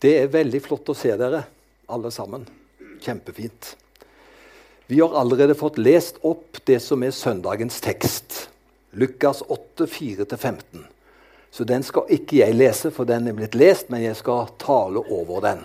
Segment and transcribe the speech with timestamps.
[0.00, 1.42] Det er veldig flott å se dere,
[1.92, 2.46] alle sammen.
[3.04, 3.74] Kjempefint.
[4.88, 8.46] Vi har allerede fått lest opp det som er søndagens tekst.
[8.96, 10.86] Lukas 8, 4-15.
[11.50, 15.02] Så den skal ikke jeg lese, for den er blitt lest, men jeg skal tale
[15.04, 15.62] over den.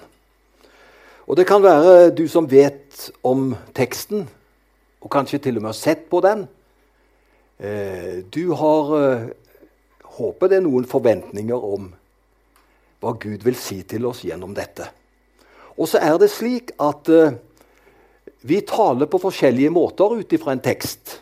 [1.25, 4.27] Og det kan være du som vet om teksten,
[4.99, 6.43] og kanskje til og med har sett på den.
[7.57, 9.27] Eh, du har eh,
[10.15, 11.89] Håper det er noen forventninger om
[13.05, 14.87] hva Gud vil si til oss gjennom dette.
[15.77, 17.35] Og så er det slik at uh,
[18.45, 21.19] vi taler på forskjellige måter ut ifra en tekst.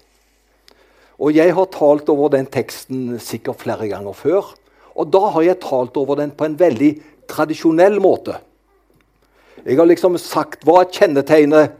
[1.19, 4.53] Og jeg har talt over den teksten sikkert flere ganger før.
[4.95, 6.91] Og da har jeg talt over den på en veldig
[7.31, 8.37] tradisjonell måte.
[9.63, 11.71] Jeg har liksom sagt hva kjennetegner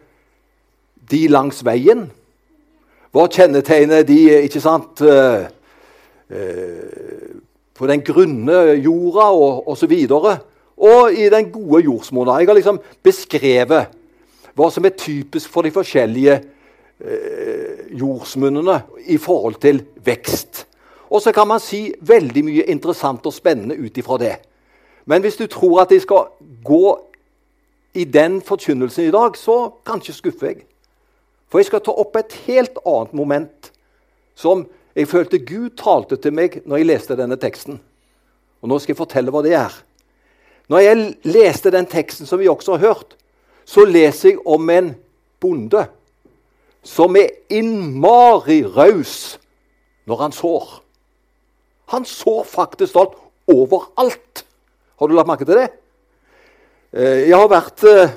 [1.12, 2.08] de langs veien?
[3.14, 5.46] Hva kjennetegner de ikke sant, uh,
[6.34, 7.34] uh,
[7.74, 9.94] på den grunne jorda og osv.
[10.12, 10.30] Og,
[10.78, 12.40] og i den gode jordsmonna.
[12.40, 13.94] Jeg har liksom beskrevet
[14.54, 20.68] hva som er typisk for de forskjellige eh, jordsmunnene i forhold til vekst.
[21.10, 24.36] Og så kan man si veldig mye interessant og spennende ut ifra det.
[25.06, 26.30] Men hvis du tror at jeg skal
[26.66, 26.86] gå
[27.94, 30.64] i den forkynnelsen i dag, så kanskje skuffer jeg.
[31.50, 33.70] For jeg skal ta opp et helt annet moment
[34.36, 37.80] som jeg følte Gud talte til meg når jeg leste denne teksten.
[38.62, 39.74] Og Nå skal jeg fortelle hva det er.
[40.72, 43.18] Når jeg leste den teksten som vi også har hørt,
[43.66, 44.94] så leser jeg om en
[45.44, 45.86] bonde
[46.84, 49.38] som er innmari raus
[50.08, 50.72] når han sår.
[51.96, 53.16] Han sår faktisk alt
[53.52, 54.44] overalt.
[55.00, 55.70] Har du lagt merke til det?
[56.94, 58.16] Eh, jeg har vært eh,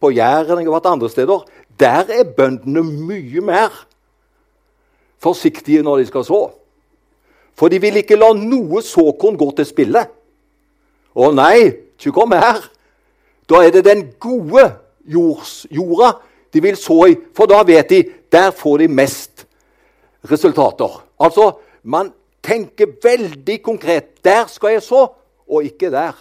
[0.00, 1.44] på Jæren, jeg har vært andre steder.
[1.78, 3.84] Der er bøndene mye mer
[5.24, 6.42] forsiktige når de skal så.
[7.58, 10.04] For de vil ikke la noe såkorn gå til spille.
[11.14, 12.62] Å nei, ikke kom her.
[13.48, 14.66] Da er det den gode
[15.04, 16.16] jords, jorda
[16.54, 18.00] de vil så i, for da vet de
[18.32, 19.44] der får de mest
[20.30, 21.00] resultater.
[21.20, 21.50] Altså,
[21.82, 22.12] man
[22.44, 24.24] tenker veldig konkret.
[24.24, 25.06] Der skal jeg så,
[25.48, 26.14] og ikke der.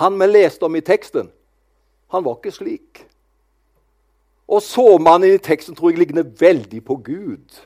[0.00, 1.30] Han vi leste om i teksten,
[2.12, 3.04] han var ikke slik.
[4.46, 7.58] Og såmannen i teksten tror jeg ligner veldig på Gud.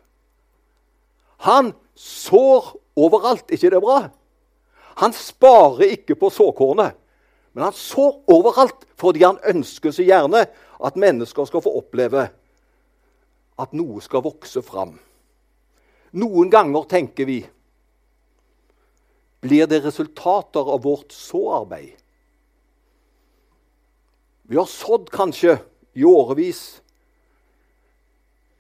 [1.45, 3.51] Han sår overalt.
[3.51, 4.09] ikke det bra?
[5.01, 6.97] Han sparer ikke på såkornet,
[7.53, 10.45] men han sår overalt fordi han ønsker så gjerne
[10.85, 12.29] at mennesker skal få oppleve
[13.61, 14.99] at noe skal vokse fram.
[16.13, 17.41] Noen ganger tenker vi
[19.41, 21.95] blir det resultater av vårt såarbeid.
[24.51, 25.57] Vi har sådd kanskje
[25.95, 26.81] i årevis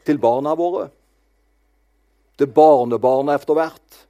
[0.07, 0.89] til barna våre,
[2.41, 4.01] til barnebarna etter hvert.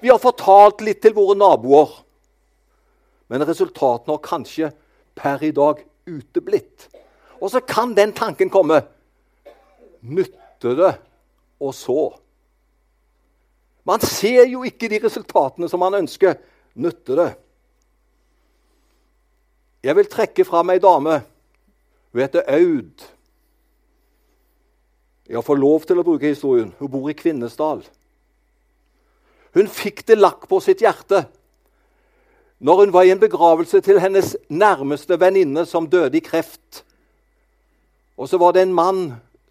[0.00, 1.92] Vi har fortalt litt til våre naboer,
[3.30, 4.70] men resultatene har kanskje
[5.16, 6.88] per i dag uteblitt.
[7.40, 8.82] Og så kan den tanken komme
[10.06, 10.92] Nytter det
[11.58, 12.02] å så?
[13.86, 16.36] Man ser jo ikke de resultatene som man ønsker.
[16.78, 17.30] Nytter det?
[19.86, 21.20] Jeg vil trekke fram ei dame
[22.16, 23.02] hun heter Aud.
[25.28, 26.70] Jeg får lov til å bruke historien.
[26.78, 27.82] Hun bor i Kvinesdal.
[29.56, 31.26] Hun fikk det lakk på sitt hjerte
[32.56, 36.86] når hun var i en begravelse til hennes nærmeste venninne som døde i kreft.
[38.16, 39.02] Og så var det en mann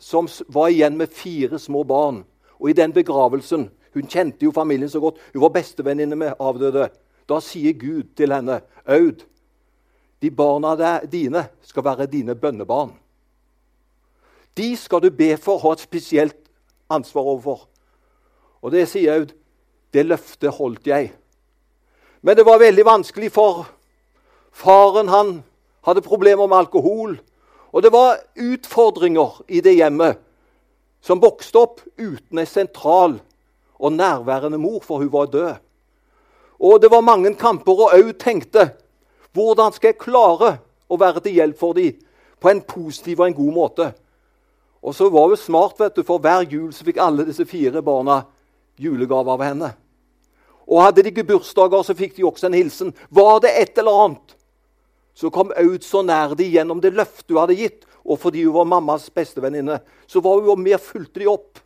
[0.02, 2.24] som var igjen med fire små barn.
[2.58, 5.16] Og i den begravelsen Hun kjente jo familien så godt.
[5.34, 6.90] Hun var bestevenninne med avdøde.
[7.30, 9.24] Da sier Gud til henne, Aud,
[10.22, 12.94] de barna dine skal være dine bønnebarn.
[14.58, 16.38] De skal du be for, ha et spesielt
[16.90, 17.66] ansvar overfor.
[18.64, 19.34] Og det sier Aud.
[19.94, 21.12] Det løftet holdt jeg.
[22.22, 23.68] Men det var veldig vanskelig, for
[24.52, 25.38] faren han
[25.88, 27.14] hadde problemer med alkohol.
[27.72, 30.20] Og det var utfordringer i det hjemmet
[31.06, 33.20] som vokste opp uten en sentral
[33.78, 35.54] og nærværende mor, for hun var død.
[36.60, 38.72] Og det var mange kamper, og Aud tenkte
[39.36, 40.56] hvordan skal jeg klare
[40.88, 41.98] å være til hjelp for dem
[42.40, 43.88] på en positiv og en god måte?
[44.86, 47.82] Og så var hun smart, vet du, for hver jul så fikk alle disse fire
[47.84, 48.22] barna
[48.80, 49.72] julegave av henne.
[50.66, 52.94] Og hadde de ikke bursdager, så fikk de også en hilsen.
[53.10, 54.36] Var det et eller annet,
[55.16, 58.54] så kom Aud så nær de gjennom det løftet hun hadde gitt, og fordi hun
[58.60, 61.62] var mammas bestevenninne, så var hun mer fulgte de opp.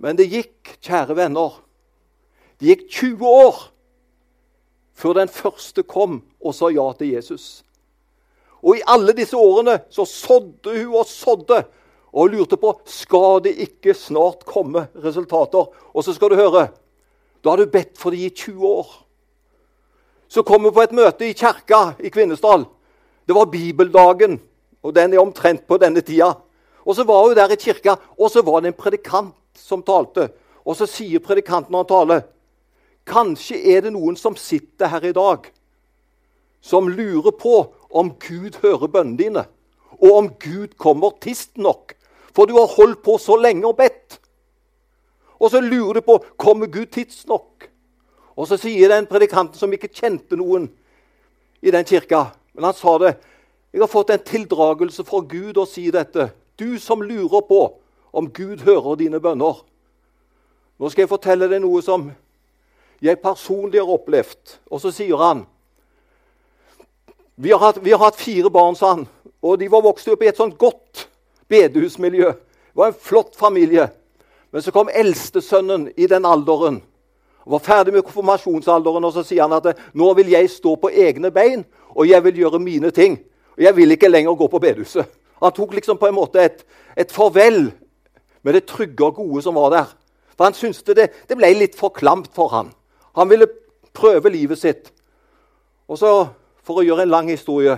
[0.00, 1.60] Men det gikk, kjære venner,
[2.58, 3.60] det gikk 20 år
[4.94, 7.64] før den første kom og sa ja til Jesus.
[8.64, 11.64] Og i alle disse årene så sådde hun og sådde
[12.14, 15.66] og lurte på skal det ikke snart komme resultater.
[15.92, 16.68] Og så skal du høre
[17.44, 18.92] da har du bedt for det i 20 år.
[20.28, 22.64] Så kom hun på et møte i kirka i Kvinesdal.
[23.28, 24.38] Det var bibeldagen,
[24.80, 26.30] og den er omtrent på denne tida.
[26.84, 30.30] Og så var hun der i kirka, og så var det en predikant som talte.
[30.64, 32.24] Og så sier predikanten når han taler,
[33.04, 35.50] Kanskje er det noen som sitter her i dag,
[36.64, 37.58] som lurer på
[37.90, 39.44] om Gud hører bønnene dine,
[40.00, 41.92] og om Gud kommer tidsnok.
[42.34, 44.18] For du har holdt på så lenge og bedt.
[45.38, 47.68] Og så lurer du på kommer Gud tidsnok.
[48.34, 50.70] Og så sier den predikanten som ikke kjente noen
[51.62, 53.14] i den kirka, men han sa det
[53.74, 56.28] Jeg har fått en tildragelse fra Gud å si dette.
[56.56, 57.62] Du som lurer på
[58.14, 59.64] om Gud hører dine bønner.
[60.78, 62.04] Nå skal jeg fortelle deg noe som
[63.02, 64.60] jeg personlig har opplevd.
[64.70, 65.42] Og så sier han
[67.36, 69.06] vi har, hatt, vi har hatt fire barn, sa han.
[69.42, 71.08] Og de var vokst opp i et sånt godt
[71.50, 72.30] bedehusmiljø.
[72.30, 73.88] Det var en flott familie.
[74.54, 76.82] Men så kom eldstesønnen i den alderen.
[77.44, 80.88] og var ferdig med konfirmasjonsalderen, og så sier han at nå vil jeg stå på
[80.88, 83.18] egne bein, og jeg vil gjøre mine ting.
[83.56, 85.04] Og jeg vil ikke lenger gå på bedehuset.
[85.42, 86.64] Han tok liksom på en måte et,
[86.96, 87.72] et farvel
[88.42, 89.92] med det trygge og gode som var der.
[90.36, 92.72] For han syntes det, det ble litt for klamt for han.
[93.14, 93.50] Han ville
[93.92, 94.90] prøve livet sitt.
[95.88, 96.26] Og så,
[96.64, 97.76] For å gjøre en lang historie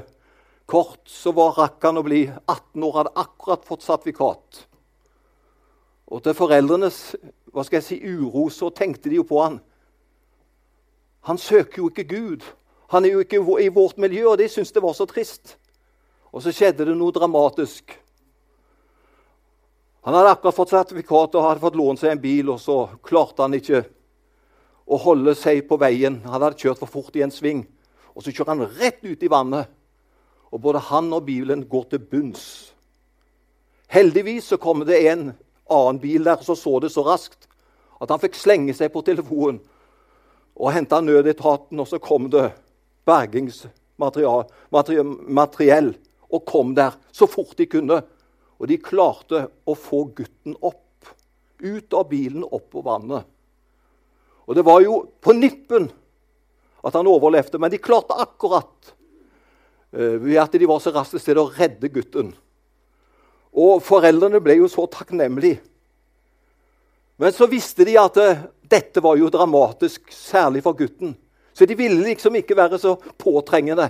[0.67, 4.67] kort, så var rakk å bli 18 år, hadde akkurat fått sertifikat.
[6.07, 7.01] Og til foreldrenes
[7.51, 9.59] hva skal jeg si, uro så tenkte de jo på han.
[11.27, 12.43] Han søker jo ikke Gud.
[12.93, 15.57] Han er jo ikke i vårt miljø, og de syntes det var så trist.
[16.31, 17.97] Og så skjedde det noe dramatisk.
[20.07, 23.43] Han hadde akkurat fått sertifikat og hadde fått lånt seg en bil, og så klarte
[23.43, 23.83] han ikke
[24.87, 26.21] å holde seg på veien.
[26.29, 27.65] Han hadde kjørt for fort i en sving,
[28.17, 29.69] og så kjører han rett ut i vannet.
[30.51, 32.73] Og både han og bilen går til bunns.
[33.93, 35.35] Heldigvis så kom det en
[35.71, 37.49] annen bil der som så, det så raskt
[38.01, 39.61] at han fikk slenge seg på telefonen
[40.57, 42.53] og hente nødetaten, og så kom det
[43.05, 45.95] bergingsmateriell
[46.33, 48.03] og kom der så fort de kunne.
[48.57, 50.83] Og de klarte å få gutten opp.
[51.61, 53.25] Ut av bilen, opp på vannet.
[54.49, 55.91] Og det var jo på nippen
[56.87, 58.93] at han overlevde, men de klarte akkurat
[59.97, 62.31] uh, ved at de var så raske til å redde gutten.
[63.57, 65.63] Og foreldrene ble jo så takknemlige.
[67.17, 71.17] Men så visste de at uh, dette var jo dramatisk, særlig for gutten.
[71.57, 73.89] Så de ville liksom ikke være så påtrengende.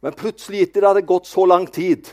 [0.00, 2.08] Men plutselig, etter det hadde gått så lang tid,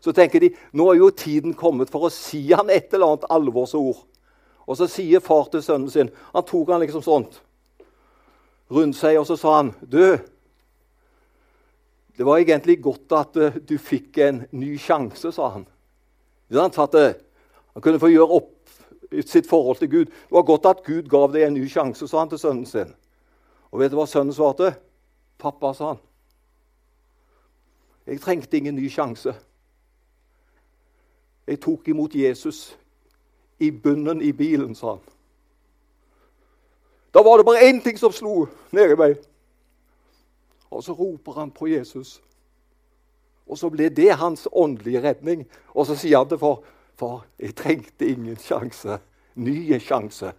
[0.00, 3.28] så tenker de nå er jo tiden kommet for å si han et eller annet
[3.32, 4.04] alvorsord.
[4.68, 7.40] Og så sier far til sønnen sin Han tok han liksom sånt
[8.70, 10.18] rundt seg, og så sa han Du,
[12.16, 15.66] det var egentlig godt at uh, du fikk en ny sjanse, sa han.
[16.50, 16.94] At
[17.74, 18.56] han kunne få gjøre opp
[19.26, 20.06] sitt forhold til Gud.
[20.06, 22.94] Det var godt at Gud gav deg en ny sjanse, sa han til sønnen sin.
[23.70, 24.74] Og vet du hva sønnen svarte?
[25.38, 26.02] Pappa, sa han.
[28.06, 29.34] Jeg trengte ingen ny sjanse.
[31.46, 32.76] Jeg tok imot Jesus
[33.58, 35.19] i bunnen i bilen, sa han.
[37.14, 39.16] Da var det bare én ting som slo ned i meg.
[40.70, 42.20] Og så roper han på Jesus.
[43.50, 45.46] Og så ble det hans åndelige redning.
[45.74, 46.60] Og så sier han til far
[47.00, 48.98] Far, jeg trengte ingen sjanse.
[49.34, 50.32] nye sjanse.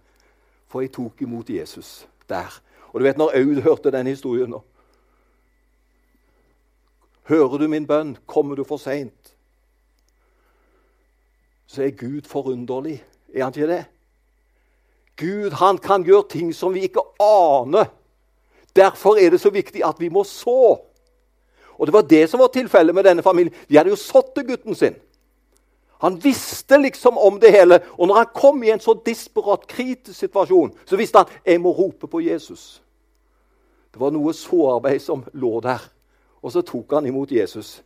[0.68, 2.62] For jeg tok imot Jesus der.
[2.92, 4.62] Og du vet når Aud hørte den historien nå
[7.22, 8.16] Hører du min bønn?
[8.26, 9.34] Kommer du for seint?
[11.66, 13.04] Så er Gud forunderlig.
[13.34, 13.84] Er han ikke det?
[15.16, 17.90] Gud han kan gjøre ting som vi ikke aner.
[18.76, 20.80] Derfor er det så viktig at vi må så.
[21.78, 23.54] Og Det var det som var tilfellet med denne familien.
[23.68, 24.94] De hadde jo sådd til gutten sin.
[26.02, 27.80] Han visste liksom om det hele.
[27.98, 31.70] Og når han kom i en så disperat, kritisk situasjon, så visste han jeg må
[31.70, 32.82] rope på Jesus.
[33.92, 35.82] Det var noe såarbeid som lå der.
[36.42, 37.82] Og så tok han imot Jesus.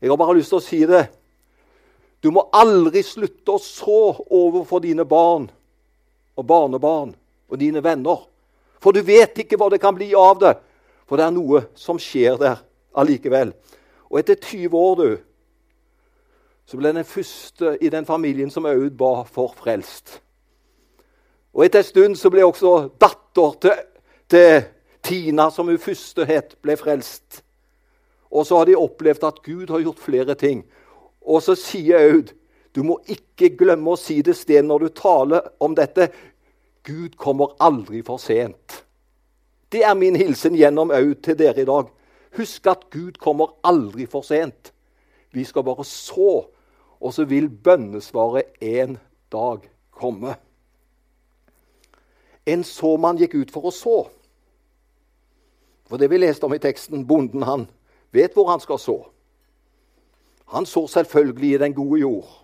[0.00, 1.04] Jeg har bare lyst til å si det.
[2.22, 5.50] Du må aldri slutte å så overfor dine barn
[6.36, 7.14] og barnebarn
[7.50, 8.26] og dine venner.
[8.80, 10.54] For du vet ikke hva det kan bli av det.
[11.08, 12.62] For det er noe som skjer der
[12.96, 13.52] allikevel.
[14.10, 15.18] Og etter 20 år, du,
[16.66, 20.20] så ble den første i den familien som Aud ba for, frelst.
[21.50, 23.80] Og etter en stund så ble også datter til,
[24.30, 24.52] til
[25.02, 27.42] Tina, som hun første het, ble frelst.
[28.30, 30.62] Og så har de opplevd at Gud har gjort flere ting.
[31.26, 32.30] Og så sier Aud
[32.74, 36.10] du må ikke glemme å si det sted når du taler om dette.
[36.86, 38.84] Gud kommer aldri for sent.
[39.70, 41.90] Det er min hilsen gjennom au til dere i dag.
[42.38, 44.72] Husk at Gud kommer aldri for sent.
[45.34, 46.46] Vi skal bare så,
[47.00, 48.98] og så vil bønnesvaret en
[49.32, 50.34] dag komme.
[52.46, 53.98] En såmann gikk ut for å så.
[55.90, 57.66] For det vi leste om i teksten, bonden han
[58.14, 58.98] vet hvor han skal så.
[60.54, 62.39] Han så selvfølgelig i den gode jord.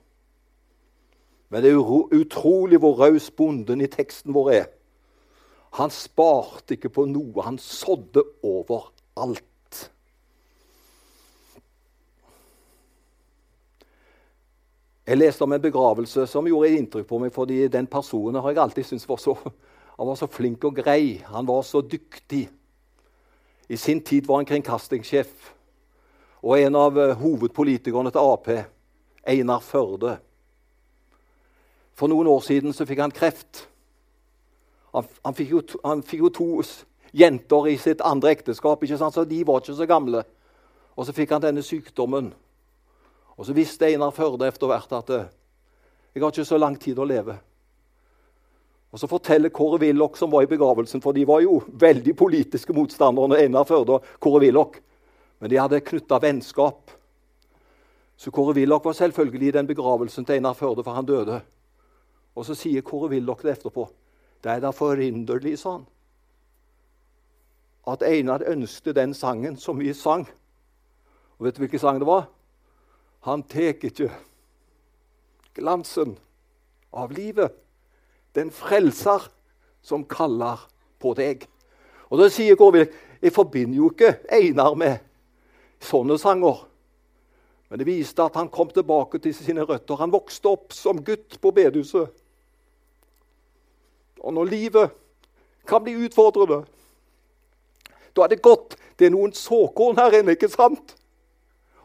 [1.48, 4.66] Men det er utrolig hvor raus bonden i teksten vår er.
[5.76, 7.44] Han sparte ikke på noe.
[7.44, 9.42] Han sådde overalt.
[15.06, 18.62] Jeg leste om en begravelse som gjorde inntrykk på meg, fordi den personen har jeg
[18.62, 19.36] alltid syntes var så,
[19.96, 21.22] han var så flink og grei.
[21.30, 22.48] Han var så dyktig.
[23.68, 25.52] I sin tid var han kringkastingssjef
[26.46, 28.50] og en av eh, hovedpolitikerne til Ap,
[29.26, 30.18] Einar Førde.
[31.96, 33.64] For noen år siden så fikk han kreft.
[34.92, 36.48] Han, han, fikk jo, han, fikk jo, to
[37.16, 39.16] jenter i sitt andre ekteskap, ikke sant?
[39.16, 40.22] så de var ikke så gamle.
[40.96, 42.30] Og så fikk han denne sykdommen.
[43.36, 45.28] Og så visste Einar Førde etter hvert at eh,
[46.16, 47.36] jeg har ikke så lang tid å leve.
[48.92, 52.72] Og Så forteller Kåre Willoch, som var i begravelsen, for de var jo veldig politiske
[52.72, 54.78] motstandere, Einar Førde og Kåre Willoch.
[55.40, 56.94] Men de hadde knytta vennskap.
[58.16, 61.42] Så Kåre Willoch var selvfølgelig i den begravelsen til Einar Førde, for han døde.
[62.36, 63.86] Og så sier Kåre Willoch det etterpå.
[64.44, 65.86] Det er da forunderlig, sa han,
[67.86, 70.26] at Einar ønsket den sangen som vi sang.
[71.38, 72.26] Og vet du hvilken sang det var?
[73.26, 74.10] Han tek ikke
[75.56, 76.16] glansen
[76.92, 77.54] av livet.
[78.34, 79.30] Den frelser
[79.82, 80.66] som kaller
[81.00, 81.46] på deg.
[82.10, 85.00] Og da sier Kårvik jeg forbinder jo ikke Einar med
[85.82, 86.60] sånne sanger.
[87.70, 89.98] Men det viste at han kom tilbake til sine røtter.
[89.98, 92.12] Han vokste opp som gutt på bedehuset.
[94.20, 94.90] Og når livet
[95.66, 96.64] kan bli utfordrende,
[98.16, 100.94] da er det godt det er noen såkorn her inne, ikke sant?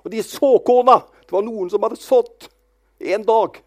[0.04, 2.48] Og de såkorna det var noen som hadde sådd
[3.12, 3.58] en dag.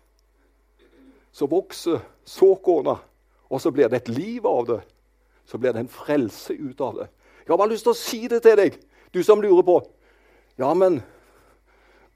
[1.32, 2.98] Så vokser såkorna,
[3.48, 4.80] og så blir det et liv av det.
[5.46, 7.08] Så blir det en frelse ut av det.
[7.44, 8.76] Jeg har bare lyst til å si det til deg,
[9.12, 9.78] du som lurer på.
[10.60, 11.02] Ja, men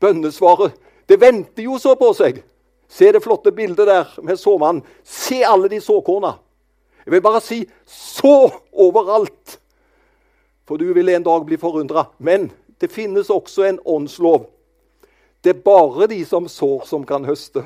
[0.00, 0.76] bønnesvaret
[1.08, 2.42] Det venter jo så på seg.
[2.88, 4.82] Se det flotte bildet der med såmannen.
[5.04, 6.38] Se alle de såkorna.
[7.04, 9.58] Jeg vil bare si så overalt.
[10.68, 12.06] For du vil en dag bli forundra.
[12.18, 14.46] Men det finnes også en åndslov.
[15.44, 17.62] Det er bare de som sår, som kan høste.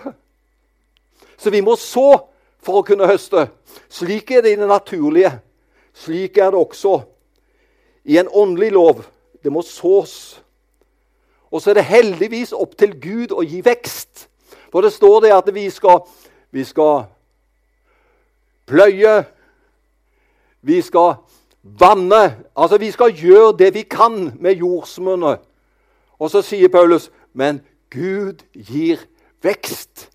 [1.37, 2.21] Så vi må så
[2.63, 3.49] for å kunne høste.
[3.91, 5.33] Slik er det i det naturlige.
[5.95, 7.01] Slik er det også
[8.05, 9.03] i en åndelig lov.
[9.43, 10.43] Det må sås.
[11.51, 14.29] Og så er det heldigvis opp til Gud å gi vekst.
[14.73, 16.01] For det står det at vi skal,
[16.51, 17.05] vi skal
[18.67, 19.25] pløye,
[20.63, 21.15] vi skal
[21.63, 22.23] vanne.
[22.57, 25.45] Altså vi skal gjøre det vi kan med jordsmonnet.
[26.19, 27.61] Og så sier Paulus men
[27.93, 29.01] Gud gir
[29.43, 30.09] vekst.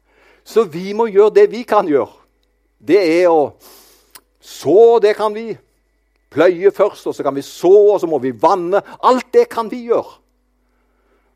[0.43, 2.13] Så vi må gjøre det vi kan gjøre.
[2.79, 3.51] Det er å
[4.47, 5.51] så, det kan vi.
[6.31, 8.79] Pløye først, og så kan vi så, og så må vi vanne.
[9.03, 10.17] Alt det kan vi gjøre.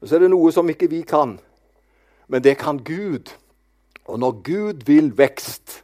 [0.02, 1.36] Og så er det noe som ikke vi kan.
[2.32, 3.34] Men det kan Gud.
[4.08, 5.84] Og når Gud vil vekst,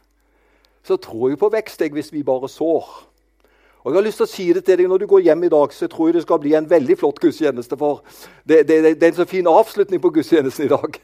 [0.84, 2.86] så tror jeg på vekst jeg, hvis vi bare sår.
[3.84, 5.50] Og jeg har lyst til å si det til deg Når du går hjem i
[5.52, 7.76] dag, så tror jeg det skal bli en veldig flott gudstjeneste.
[7.76, 8.02] for
[8.48, 10.98] det, det, det, er en så fin avslutning på gudstjenesten i dag.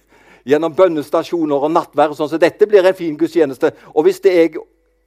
[0.44, 2.16] Gjennom bønnestasjoner og nattvær.
[2.16, 3.72] sånn, så Dette blir en fin gudstjeneste.
[3.94, 4.56] Og hvis det jeg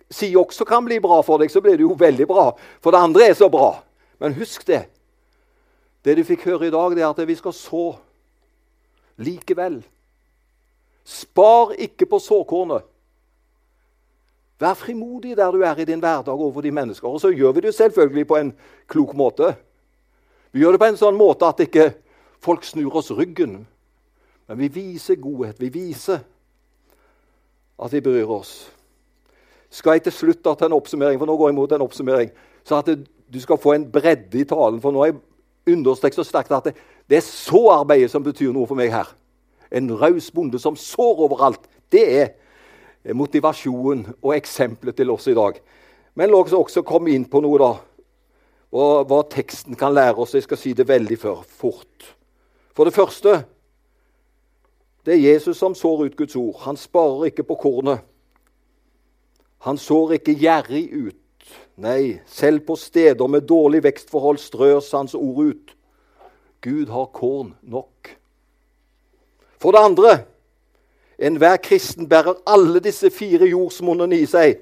[0.10, 2.51] sier også kan bli bra for deg, så blir det jo veldig bra.
[2.82, 3.74] For det andre er så bra.
[4.22, 4.86] Men husk det.
[6.06, 7.91] Det du fikk høre i dag, det er at vi skal så
[9.17, 9.82] likevel.
[11.08, 12.84] Spar ikke på såkornet.
[14.60, 17.08] Vær frimodig der du er i din hverdag overfor de mennesker.
[17.08, 18.54] Og så gjør vi det selvfølgelig på en
[18.90, 19.54] klok måte.
[20.52, 21.92] Vi gjør det på en sånn måte at ikke
[22.44, 23.62] folk snur oss ryggen.
[24.48, 25.62] Men vi viser godhet.
[25.62, 26.26] Vi viser
[27.78, 28.72] at vi bryr oss.
[29.70, 32.32] Skal jeg til slutt da til en oppsummering, for nå går jeg mot en oppsummering,
[32.66, 34.82] så at du skal få en bredde i talen.
[34.82, 36.76] For nå har jeg understreket så sterkt at det,
[37.08, 39.12] det er så-arbeidet som betyr noe for meg her.
[39.71, 41.67] En raus bonde som sår overalt.
[41.91, 45.59] Det er motivasjonen og eksempelet til oss i dag.
[46.15, 47.74] Men la oss også komme inn på noe, da.
[48.77, 50.33] Og hva teksten kan lære oss.
[50.36, 52.09] Jeg skal si det veldig fort.
[52.75, 53.43] For det første
[55.07, 56.57] det er Jesus som sår ut Guds ord.
[56.65, 58.01] Han sparer ikke på kornet.
[59.63, 61.47] Han sår ikke gjerrig ut.
[61.79, 65.75] Nei, selv på steder med dårlig vekstforhold strøs hans ord ut.
[66.62, 68.16] Gud har korn nok.
[69.62, 70.18] For det andre
[71.18, 74.60] Enhver kristen bærer alle disse fire jordsmonnene i seg.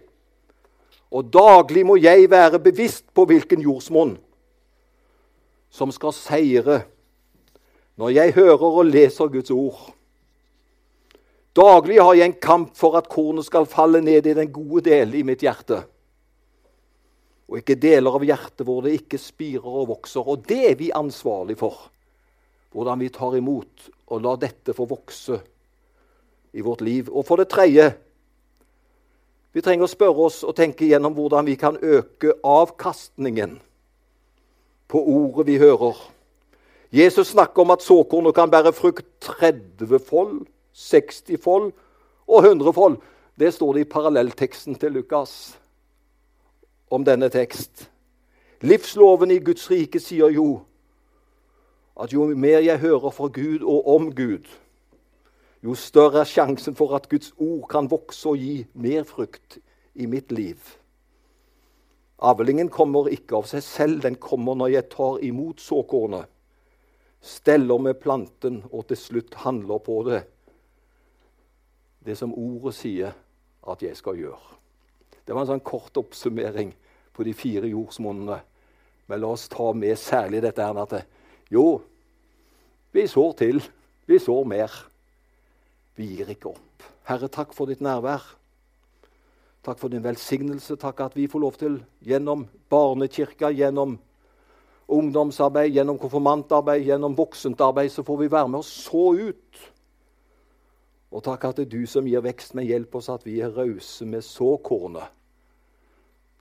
[1.12, 4.16] Og daglig må jeg være bevisst på hvilken jordsmonn
[5.76, 6.86] som skal seire
[8.00, 9.82] når jeg hører og leser Guds ord.
[11.56, 15.16] Daglig har jeg en kamp for at kornet skal falle ned i den gode del
[15.16, 15.84] i mitt hjerte.
[17.48, 20.24] og ikke deler av hjertet hvor det ikke spirer og vokser.
[20.26, 21.92] Og det er vi ansvarlig for.
[22.76, 25.40] Hvordan vi tar imot og lar dette få vokse
[26.56, 27.08] i vårt liv.
[27.08, 27.94] Og for det tredje
[29.56, 33.54] vi trenger å spørre oss og tenke gjennom hvordan vi kan øke avkastningen
[34.92, 35.96] på ordet vi hører.
[36.92, 40.42] Jesus snakker om at såkornet kan bære frukt 30 fold,
[40.76, 41.72] 60 fold
[42.28, 43.00] og 100 fold.
[43.40, 45.56] Det står det i parallellteksten til Lukas
[46.92, 47.88] om denne tekst.
[48.62, 50.66] Livsloven i Guds rike sier jo
[51.96, 54.48] at jo mer jeg hører fra Gud og om Gud,
[55.64, 59.58] jo større er sjansen for at Guds ord kan vokse og gi mer frukt
[59.96, 60.60] i mitt liv.
[62.22, 66.30] Avlingen kommer ikke av seg selv, den kommer når jeg tar imot såkornet,
[67.26, 70.22] steller med planten og til slutt handler på det.
[72.06, 73.16] Det som ordet sier
[73.66, 74.60] at jeg skal gjøre.
[75.26, 76.76] Det var en sånn kort oppsummering
[77.16, 78.38] på de fire jordsmonnene.
[79.10, 80.94] Men la oss ta med særlig dette her at
[81.52, 81.82] jo,
[82.96, 83.62] vi sår til.
[84.06, 84.72] Vi sår mer.
[85.96, 86.90] Vi gir ikke opp.
[87.10, 88.24] Herre, takk for ditt nærvær.
[89.66, 90.78] Takk for din velsignelse.
[90.82, 93.98] Takk at vi får lov til gjennom barnekirka, gjennom
[94.88, 99.64] ungdomsarbeid, gjennom konfirmantarbeid, gjennom voksent arbeid, så får vi være med og så ut.
[101.16, 103.54] Og takk at det er du som gir vekst, men hjelp oss at vi er
[103.56, 105.10] rause med såkornet.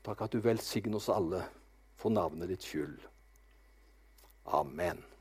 [0.05, 1.41] Takk at du velsigner oss alle
[1.97, 2.99] for navnet ditt skyld.
[4.47, 5.14] Amen.